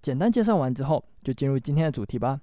[0.00, 2.40] 简单介绍完之后，就进入今天的主题吧。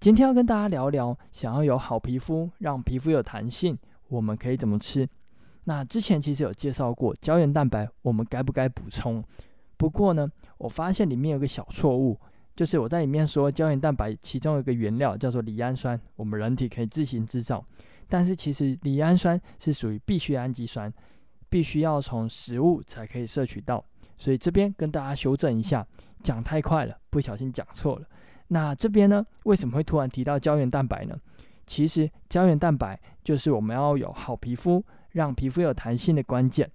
[0.00, 5.08] 今天要跟大家聊聊，想要有好皮肤，让皮肤有弹性，我们可以怎么吃？
[5.64, 9.22] 那之前其实有介绍过胶原蛋白，我们该不该补充？
[9.76, 12.18] 不过呢，我发现里面有个小错误。
[12.54, 17.64] 就是我在里面说胶原蛋白，其中有一个原料叫做赖氨酸，我们人体可以自行制造。
[18.08, 20.92] 但是其实赖氨酸是属于必需氨基酸，
[21.48, 23.82] 必须要从食物才可以摄取到。
[24.18, 25.86] 所以这边跟大家修正一下，
[26.22, 28.06] 讲太快了，不小心讲错了。
[28.48, 31.16] 那这边呢，为什么会突然提到胶原蛋白呢？
[31.66, 36.70] 其实胶原蛋白就是我们要有好皮肤，让皮肤有弹性的关键。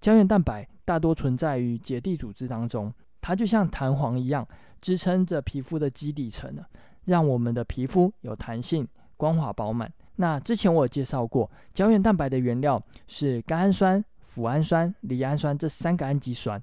[0.00, 2.92] 胶原蛋白大多存在于结缔组织当中。
[3.20, 4.44] 它就像弹簧一样，
[4.80, 6.64] 支撑着皮肤的基底层呢，
[7.04, 8.84] 让我们的皮肤有弹性、
[9.16, 9.88] 光滑饱满。
[10.16, 14.04] 那之前我有介绍过，胶原蛋白的原料是甘氨酸、
[14.34, 16.60] 脯氨酸、赖氨酸这三个氨基酸，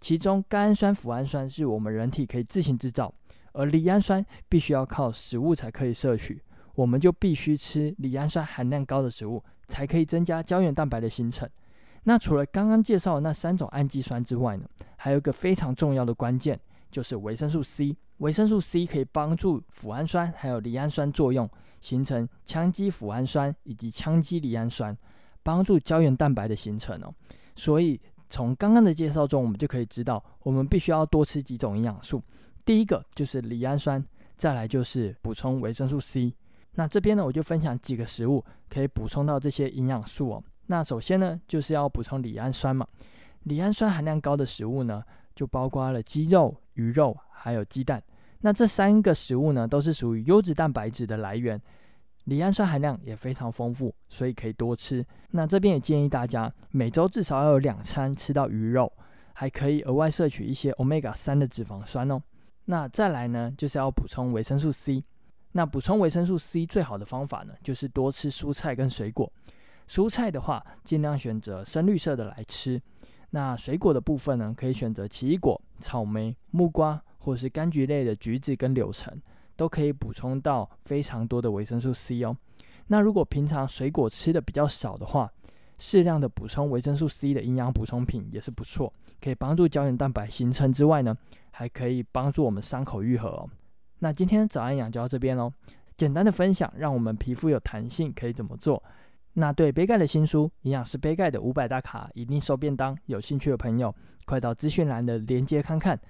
[0.00, 3.12] 其中甘氨酸、脯氨酸是我们人体可以自行制造，
[3.52, 6.42] 而赖氨酸必须要靠食物才可以摄取，
[6.74, 11.48] 我们就必须吃赖氨酸含量高的食物，才可以增加胶原蛋白的形成。
[12.04, 14.64] 那除了刚刚介绍的那三种氨基酸之外呢，
[14.96, 16.58] 还有一个非常重要的关键，
[16.90, 17.94] 就是维生素 C。
[18.18, 21.48] 维生素 C 可以帮助脯氨酸还有赖氨酸作用，
[21.80, 24.96] 形成羟基脯氨酸以及羟基赖氨酸，
[25.42, 27.14] 帮助胶原蛋白的形成哦。
[27.54, 32.22] 所以从刚刚的介绍中，我们就可以知道，我们必须要多吃几种营养素。
[32.64, 34.02] 第一个就是赖氨酸，
[34.36, 36.32] 再来就是补充维生素 C。
[36.74, 40.44] 那这边呢，我就分享几个食物可以补充到这些营养素哦。
[40.66, 42.86] 那首先呢，就是要补充赖氨酸嘛。
[43.44, 45.02] 赖氨酸含量高的食物呢，
[45.34, 48.00] 就包括了鸡肉、鱼肉，还有鸡蛋。
[48.42, 51.60] 那这三个食物呢，都是属于优质蛋白质的来源，
[52.24, 55.04] 赖氨酸含量也非常丰富，所以可以多吃。
[55.30, 58.92] 那这边也建议大家每周至少要有两餐吃到鱼肉，
[59.32, 62.20] 还可以额外摄取一些 Omega 三的脂肪酸哦。
[62.66, 65.02] 那再来呢，就是要补充维生素 C。
[65.52, 69.32] 那补充维生素 C 最好的方法呢，就是多吃蔬菜跟水果。
[69.88, 72.80] 蔬菜的话，尽量选择深绿色的来吃。
[73.30, 79.20] 那水果的部分呢，可以选择奇异果、草莓、木瓜，或是柑橘类的橘子跟柳橙，
[79.60, 82.34] 都可以补充到非常多的维生素 C 哦。
[82.86, 85.30] 那如果平常水果吃的比较少的话，
[85.76, 91.14] 适量的补充维生素 C 的营养补充品也是不错，可以帮助胶原蛋白形成之外呢，
[91.50, 93.50] 还可以帮助我们伤口愈合哦。
[93.98, 95.52] 那今天早安养就到这边喽，
[95.94, 98.82] 简单的分享，让我们皮肤有弹性，可以怎么做？
[99.34, 103.94] 那对杯盖的新书《营养师杯盖的五百大卡一定瘦便当》有兴趣的朋友，
[104.24, 106.00] 快到资讯栏的链接看看。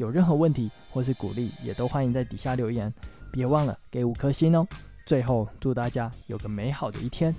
[0.00, 2.90] 有任何问题或是鼓励，也都欢迎在底下留言。
[3.30, 4.66] 别忘了给五颗星哦。
[5.04, 7.34] 最后，祝大家有个美好的一天。